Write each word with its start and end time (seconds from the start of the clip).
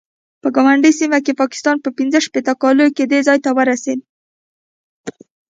په 0.41 0.47
ګاونډۍ 0.55 0.91
سیمه 0.99 1.19
کې 1.25 1.33
پاکستان 1.41 1.75
په 1.83 1.89
پنځه 1.97 2.19
شپېته 2.25 2.53
کالو 2.61 2.85
کې 2.95 3.03
دې 3.11 3.19
ځای 3.27 3.39
ته 3.45 3.49
ورسېد. 3.57 3.99